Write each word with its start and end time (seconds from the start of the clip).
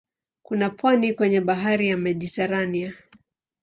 Kuna 0.43 0.69
pwani 0.69 1.13
kwenye 1.13 1.41
bahari 1.41 1.87
ya 1.87 1.97
Mediteranea. 1.97 2.93